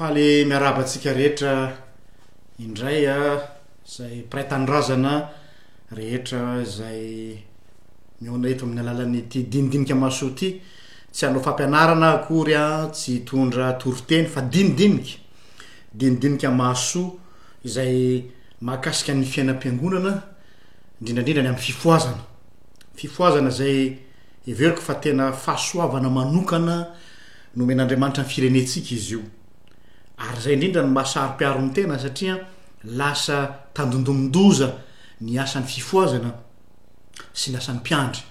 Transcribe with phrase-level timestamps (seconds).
[0.00, 1.72] fale miarabansika rehetra
[2.58, 3.40] indraya
[3.96, 5.14] zay pratanrazana
[5.98, 6.38] rehetra
[6.76, 7.36] zay
[8.22, 10.48] mioanaeto amin'ny alalan'nyty dinidinika masoa ty
[11.12, 15.08] tsy anao fampianarana akory a tsy itondra toryteny fa dinidinik
[15.98, 17.02] dinidinikmaso
[17.74, 18.24] zay
[18.60, 20.22] mahakasikyny fiainam-piangonana
[21.00, 23.98] ndrindranrindrany ay fifoazanafiazn zay
[24.48, 26.76] everiko fatenfahasoanaoana
[27.56, 29.20] nomen'andriamanitra n firenetsika izy io
[30.38, 32.36] zayinrindra nmasarpiarony tena satria
[32.84, 34.72] lasa tandondomondoza
[35.24, 36.30] ny asan'ny fifoazana
[37.38, 38.22] sy ny asan'nyandry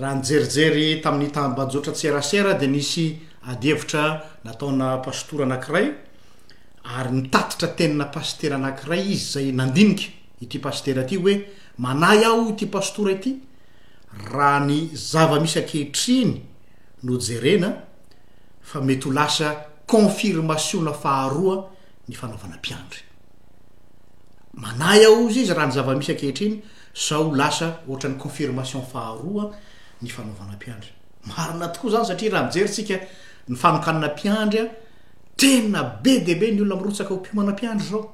[0.00, 3.06] ranijeyyhjeijey tain'ny tora deisy
[3.52, 4.04] adievitra
[4.44, 5.86] nataonapastora anakiray
[6.96, 10.08] ary nytatitra tenna pastera anakiray izy zay nandiniky
[10.40, 11.36] ity pastera aty hoe
[11.78, 13.32] manay aho ity pastora ity
[14.32, 16.40] raha ny zava misy akehitriny
[17.04, 17.70] no jerena
[18.64, 21.70] fa mety ho lasa confirmationa faharoa
[22.08, 23.02] ny fanaovana -piandry
[24.54, 26.62] manay aho izy izy raha ny zavamisy ankehitriny
[27.08, 29.54] zao lasa oatran'ny confirmation faharoa
[30.02, 30.92] ny fanaovanam-piandry
[31.26, 32.96] marona tokoa zany satria raha mijerysika
[33.48, 34.70] nyfanokanna -piandrya
[35.36, 38.12] tena be dbe ny olona mirotsaka ho mpiomana piandry zao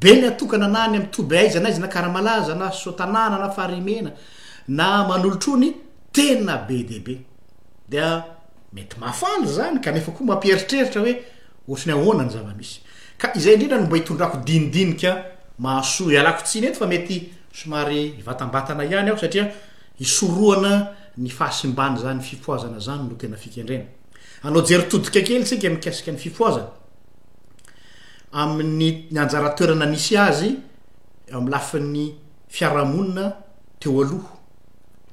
[0.00, 4.10] be ny atokana nany amtoby aiza naizy na karahamalaza na sotanàna na faharimena
[4.68, 5.74] na manolotrony
[6.12, 7.18] tena be db
[8.74, 11.14] ezy ka efao maperitreritrahoe
[11.68, 12.80] oat'ny ahonany zav misy
[13.18, 15.10] ka izay indrina no mba hitondrako dinidinika
[15.64, 19.52] aas alao tsinet fa mety somary vtabatana ihany aho satria
[20.00, 29.06] isoroana ny fahaibny zany fioazn zany no tenadrenaanao jeoikely sika mikin'ny fioaa'ny
[29.46, 30.50] atoerana misy azy
[31.32, 32.14] amlafin'ny
[32.48, 33.32] fiarahamonina
[33.80, 34.30] teo aloho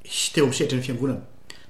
[0.05, 1.32] sy teo am setri ny fiangonana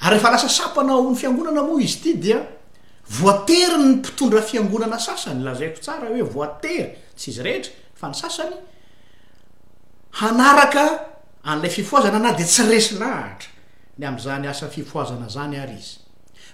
[0.00, 2.46] efa lasa sapnaony fiangonana moa izy ty dia
[3.20, 8.60] voatery ny mpitondra fiangonana sasany lazaiko tsara oe voatery tsyizy rehetra fa ny sasanyaioanna
[12.38, 12.94] de sy esy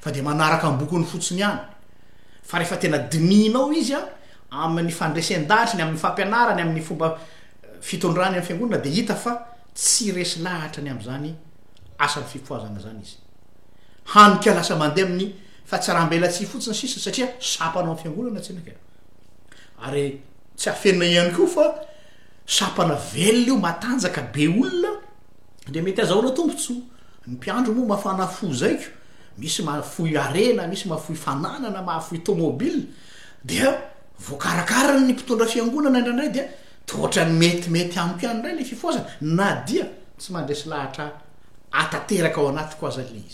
[0.05, 4.01] hayakbokony fotsinyaneiinao izya
[4.51, 7.19] am'ny fandresendatriny amny fampianarany amin'ny fomba
[7.81, 9.39] fitondrany ay fiagonana deita fa
[9.75, 13.26] tsy resy lahatra ny azanyasanyfioaanaanyiy
[14.15, 15.35] a lasa mandeh aminy
[15.67, 17.29] fatsyrahambelatsy fotsiny s satria
[17.93, 18.61] mfiagoananaena
[23.17, 24.89] io matanjaka be olona
[25.69, 26.73] de mety azaoana tompotso
[27.27, 28.83] ny piandro moa mafanafo zayko
[29.39, 32.83] misy mahafoy arena misy mahafoy fananana mahafoy tomôbily
[33.45, 33.67] de
[34.33, 39.87] orakrany mpitondra fiangoan dradraydrany metimety a arayleiaia
[40.19, 43.27] tsy mandesy lahatrterkaoanatyoe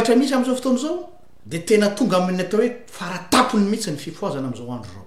[0.00, 1.08] atramisy amzao fotony zao
[1.44, 5.06] de tena tonga ami'ny atao hoe faratapony mihitsy ny fifoazany amzao andro zao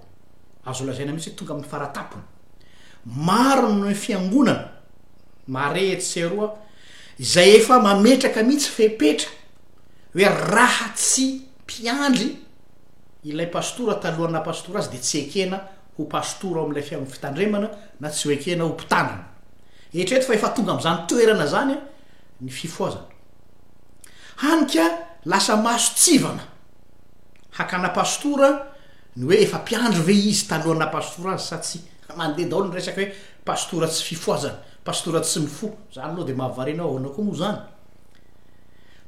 [0.66, 4.68] azolazana mihitsyh tonga amy faratanymaron fianonanaareetsoaay
[7.56, 9.30] efa mametraka mihitsy fepetra
[10.14, 10.24] hoe
[10.54, 12.36] raha tsy mpiandry
[13.24, 15.60] ilay pastorataloannapastoraazy de tsy ekena
[15.98, 17.68] hopastoaaoamlay iyfitanremana
[18.00, 21.74] na tsy hokena omiandrinetety faefa tonga amzanytoerana zany
[24.40, 26.42] anika lasa masotsivana
[27.50, 28.66] hakanapastora
[29.16, 31.78] ny hoe efa mpiandro ve izy talohanapastora azy sa tsy
[32.16, 33.12] mandeha daolo ny resaky hoe
[33.44, 37.58] pastora tsy fifoazany pastora tsy mifo zany aloha de mahavarenao aoanakoa moa zany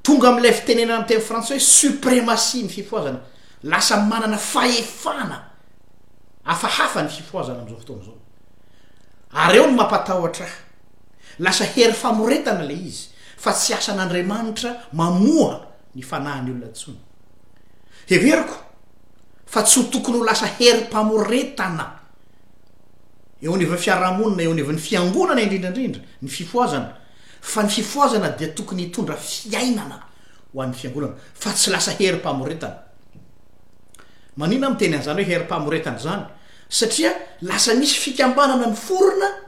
[0.02, 3.20] tonga amlay fitenenantena frantay hoe supremasie ny fifoazana
[3.62, 5.50] lasa manana faefana
[6.44, 8.18] afahafa ny fifoazana amzao fotoana zao
[9.32, 10.52] ary eo ny mampatao atrah
[11.38, 16.96] lasa hery famoretana le izy fa tsy asan'andriamanitra mamoa ny fanaany olona ntsony
[18.08, 18.56] heveriko
[19.46, 21.86] fa tsy ho tokony ho lasa heripamoretana
[23.42, 26.96] eo anyeva' fiarahmonina eo any van'ny fiangonana indrindrandrindra ny fifoazana
[27.40, 30.00] fa ny fifoazana de tokony hitondra fiainana
[30.54, 32.78] ho an'ny fiangonana fa tsy lasa herimpamoretana
[34.36, 36.26] manina m teny an'izany hoe herimpamoretana zany
[36.68, 39.43] satria lasa misy fikambanana ny forona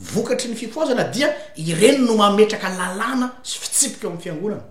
[0.00, 4.62] vokatry ny fifoazana dia ireny no mametraka lalàna sy fitsipoka eo am'y fiangonana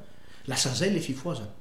[0.47, 1.51] lasan'zay le fifoazana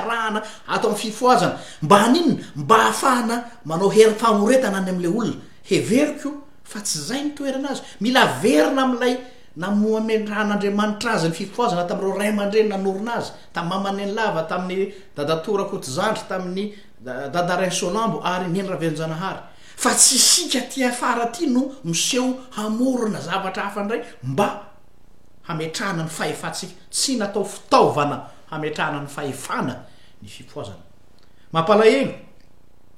[0.97, 1.57] fioanaa
[1.99, 5.33] ain mba afahna manao heyfaoretana ay amle olona
[5.71, 6.29] heveriko
[6.63, 9.15] fa tsy zay nytoeranazy mila verina amlay
[9.55, 14.77] namon'rmantr az ny fifoaznatarorayandre nanorinazy tamy mamannlava tam'ny
[15.17, 16.63] dadatorakotozantry tami'ny
[17.05, 19.41] dadarinsolambo ary nenravinjanahary
[19.75, 24.65] fa tsy sika tyafara ty no miseho hamorona zavatra hafa ndray mba
[25.41, 29.83] hametrahana ny faefatsika tsy natao fitaovana hametrahnany faefana
[30.23, 30.83] ny fifoazana
[31.51, 32.13] mampalaeno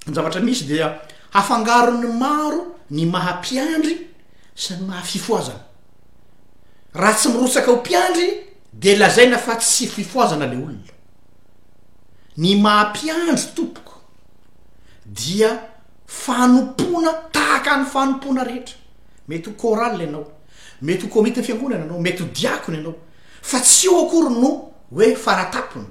[0.08, 4.08] nzavatra misy dia hafangarony maro ny mahapiandry
[4.56, 5.60] sy ny mahafifoazana
[6.94, 10.90] raha tsy mirotsaka ho mpiandry de lazainafa tsy fifoazana le olona
[12.38, 13.93] ny mahampiandry tompoko
[15.14, 15.70] dia
[16.06, 18.78] fanompona tahaka any fanompona rehetra
[19.30, 20.26] mety ho koraly anao
[20.82, 22.96] mety ho kômiteny fiangonany anao mety ho diakony anao
[23.42, 24.50] fa tsy o akory no
[24.92, 25.86] hoe faratapony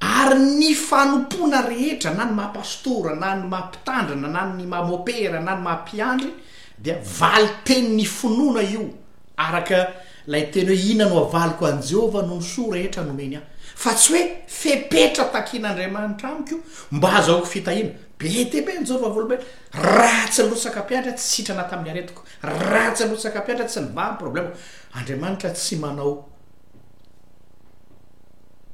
[0.00, 5.62] ary ny fanompona rehetra na ny mampastora na ny mampitandrana na ny mamopera na ny
[5.62, 6.30] mampiandry
[6.78, 8.90] de valy teny 'ny finona io
[9.36, 9.78] araka
[10.26, 13.42] lay teny hoe ihnano avaliko an jehovah noho ny soa rehetra nomeny ah
[13.78, 16.56] fa tsy hoe fepetra takin'andriamanitra amiko
[16.90, 19.38] mba azaoko fitahina betebe nzao loe
[19.74, 23.80] raatsy nylotakaiatra tsy hitrana tam'y aretiko ats nloaratsy
[24.24, 26.24] robladramantra tsy manao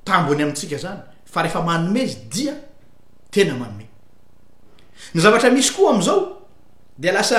[0.04, 2.54] tambony amintsika zany fa rehefa manomezy dia
[3.30, 3.86] tena manome
[5.14, 6.46] ny zavatra misy koa amzao
[6.98, 7.38] de lasa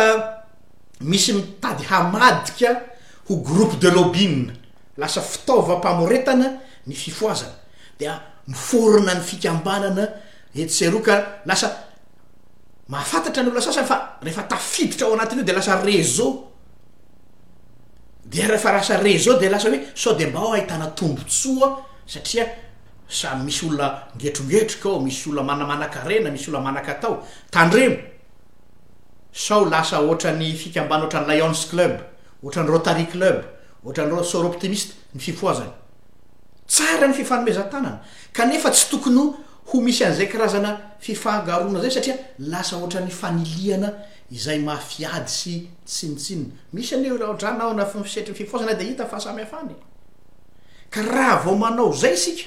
[1.01, 2.81] misy mitady hamadika
[3.29, 4.51] ho groupe de lobine
[4.97, 7.51] lasa fitaovamoetna ny fifoazan
[7.99, 8.09] de
[8.51, 10.05] miforina ny fikabanana
[10.63, 10.99] esero
[12.93, 16.33] aaftatra nlona sasany fa refa tfiditra ao anatin'o de asa réseeefaa
[19.05, 21.69] rese de asaoesaodemba ahitnatombotsoa
[22.13, 22.45] satria
[23.07, 23.87] say misy olona
[24.17, 31.91] ngetrongetroko misy olna manamanakarena misy ona manak taotndreosao asaotrany fikaanaa ohatrany lionce club
[32.45, 33.37] otran'nyrôtari club
[33.87, 35.73] otrany rsoroptimiste n ifan
[36.67, 37.99] tsara ny fifanomezan-tanana
[38.35, 39.19] kanefa tsy tokony
[39.65, 40.73] ho misy an'zay karazana
[41.03, 43.91] fifahagarona zay satria lasa oatrany faniliana
[44.31, 45.55] izay mafiady sy
[45.85, 49.75] tsinitsinna misy anernaanaernyfifoazna dehit fahasamiafany
[50.89, 52.45] ka raha vao manao zay sika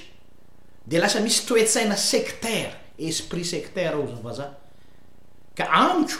[0.86, 4.44] de lasa misy toetsaina sectare esprit sectere aozo va z
[5.56, 6.16] ka amio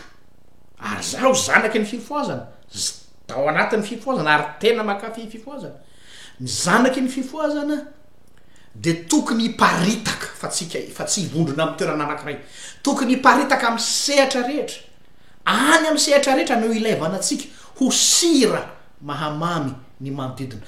[0.93, 2.49] ary zaho zanaky ny fifoazana
[3.27, 5.65] tao anatin'ny fifoazna ary tena makafffoz
[6.41, 7.77] ny zanaky ny fifoazana
[8.75, 10.49] de tokony iparitaka afa
[11.07, 12.37] tsy ivondrona amtoerana anakiray
[12.83, 14.81] tokony iparitaka am sehatra rehetra
[15.45, 17.45] any am sehatra rehetra nyo ilevaanatsika
[17.81, 18.69] ho sira
[19.03, 20.63] mahamamy ny manodidina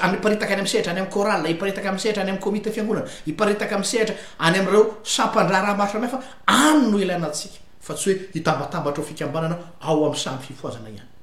[0.00, 4.98] haparitaka ay amsehatra ay am ôral iaitaka amsehray amkomite fiagonana iitak am sehatra any areo
[5.04, 10.42] sampandrahrahmarotra mha fa am no ilanatsika fa tsy hoe hitambatambatra o fikambanana ao am samy
[10.42, 11.14] fifoazanaiay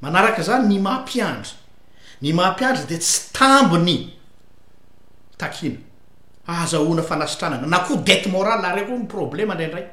[0.00, 1.56] manaraka zany ny mampiandry
[2.22, 4.14] ny mampiandry de tsy tambony
[5.38, 5.78] takina
[6.46, 9.86] azahona fanasitranana na koha dete moral reko ny problema ndraindray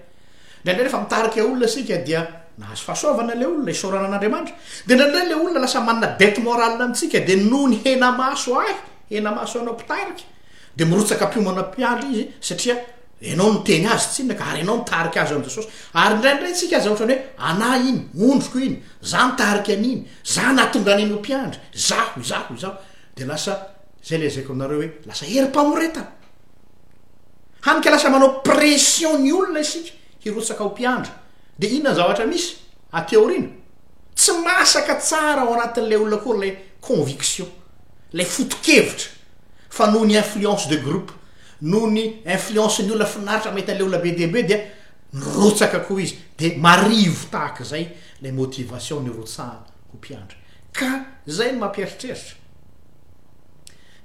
[0.64, 2.22] nrendra efa mitariky olona sika dia
[2.58, 4.56] nahazo fahasoavana le olona isorana an'andriamanitra
[4.88, 8.76] de ndrandray le olona lasa manna dete morala ntsika de noho ny henamaso ahy
[9.12, 10.26] henamaso anao mpitariky
[10.78, 12.76] de mirotsaka ampiomana m-piandra izy satria
[13.62, 17.76] ntegna azy tsinnak ary anao nitariky azy anjesosy ary ndraindra tsika azaohatra ny hoe ana
[17.76, 22.78] iny ondroko iny za nitariky an'iny za natonga aniny hompiandry zaho izaho izaho
[23.18, 23.54] de lasa
[24.06, 26.12] zay le zaiko anareo hoe lasa herimpamoretana
[27.66, 29.92] hamike lasa manao pression ny olona isika
[30.24, 31.12] hirotsaka hompiandra
[31.58, 32.54] de inona zavatra misy
[32.94, 33.50] ateorina
[34.16, 37.48] tsy masaka tsara o anatin'le olonakory la conviction
[38.14, 39.10] la fotokevitra
[39.70, 41.17] fa noho ny influence de grope
[41.62, 44.60] ny influenceny olona finaritra mity ale olna bdb dia
[45.14, 47.88] nrotsaka ko izy de marivo tahakzay
[48.22, 50.38] la motivation nyrotsahana hompiandra
[50.72, 52.36] ka zay ny mampieritreritra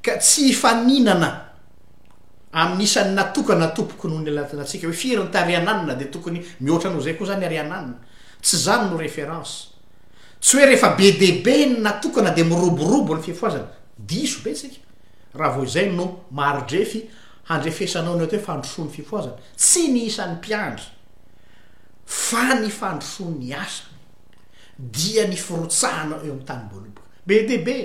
[0.02, 1.48] ka tsy faninana
[2.52, 7.98] ami''isan'ny natokana tompoko nohonylatinatsika hoe firynytariananna de tokony mioatra noho zay ko zany arnana
[8.42, 9.68] tsy zany no reférence
[10.40, 14.80] tsy hoe rehefa bdb ny natokana de miroborobony fifoazana diso be sika
[15.34, 17.08] raha vao zay no marodrefy
[17.48, 20.84] handrefesanao ny at hoe fandrosony fifoazany tsy niisan'ny mpiandry
[22.18, 23.84] fa ny fandrosony asa
[24.78, 27.76] dia niforotsahana eo am'y tany boaloboka be de be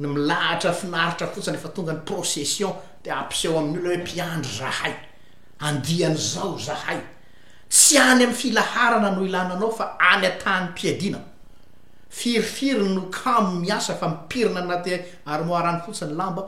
[0.00, 2.72] ny milahatra finaritra fotsiny efa tonga ny procession
[3.04, 4.94] de ampiseo amin' ola hoe mpiandry zahay
[5.68, 7.00] andian' zao zahay
[7.68, 11.20] tsy any am'ny filaharana no ilananao fa any a-tany -piadiana
[12.16, 16.42] firifiry no kamo miasa fa mipirina naty armois rany fotsiny lamba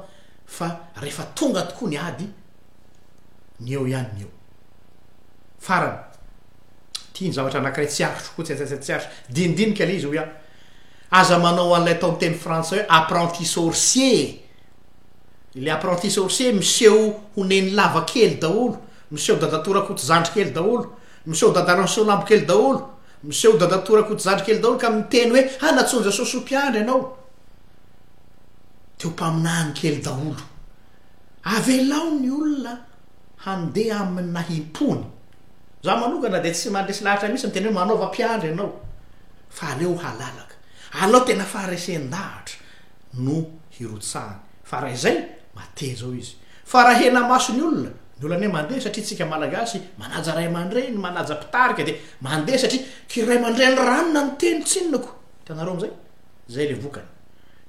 [1.01, 2.27] rehefa tonga tokoa niady
[3.61, 4.31] ny eo iany ny eo
[5.61, 5.99] faray
[7.13, 10.25] tiny zavatra anakray tsyarotro ko tsy tsyaot dinidiniky le izy o ia
[11.11, 14.41] aza manao a'lay ataonteny frantsay e apprenti sorcie
[15.55, 18.79] le apprenti sorcie miseo honeny lavakely daolo
[19.11, 20.95] miseo dadatorak hotozandrykely daolo
[21.27, 22.91] miseo dadseolambokely daolo
[23.23, 27.28] miseo dadatorak otozandrykely daolo ka teny hoe anatsonjaso ah, sopiandry anao
[29.07, 30.43] mpaminahany kely daolo
[31.57, 32.73] avelao ny olona
[33.45, 35.05] handeha aminynahimpony
[35.85, 38.71] zah manokana de tsy mandresy lahatra misy mtena ho manaovapiandry ianao
[39.51, 40.55] fa aleo halalaka
[41.03, 42.57] alao tena faharesen-dahatra
[43.15, 43.37] no
[43.77, 45.17] hirotsahany fa raha zay
[45.55, 47.87] mate zao izy fa rah hena masony olona
[48.21, 53.75] ny oany hoe mandeha satria tsika malagasy manajaray mandreny manajapitariky de mande satria kiray mandreny
[53.77, 55.11] ranona nyteny tsinnako
[55.45, 56.79] tanareoamzayzayley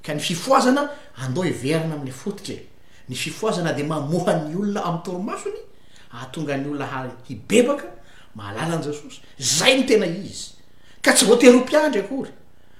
[0.07, 2.67] ny fifoazana ande iverina amy fototry e.
[3.09, 5.59] ny fifoazana de mamohany olona amytoromafiny
[6.13, 7.85] atongaany olona ha hibebaka
[8.35, 10.45] malalan'jesosy zay ny tena izy
[11.01, 12.31] ka tsy voatery ho mpiandry akory